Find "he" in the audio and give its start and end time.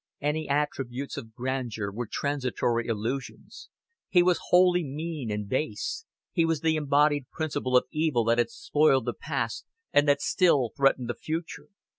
4.09-4.23, 6.31-6.43